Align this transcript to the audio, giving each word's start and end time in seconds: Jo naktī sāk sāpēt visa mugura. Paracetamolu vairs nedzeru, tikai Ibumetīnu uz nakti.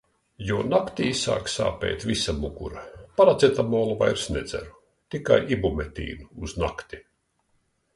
Jo 0.51 0.61
naktī 0.69 1.09
sāk 1.19 1.51
sāpēt 1.55 2.07
visa 2.13 2.35
mugura. 2.39 2.87
Paracetamolu 3.21 4.01
vairs 4.03 4.27
nedzeru, 4.39 4.75
tikai 5.17 5.43
Ibumetīnu 5.59 6.31
uz 6.47 6.63
nakti. 6.67 7.07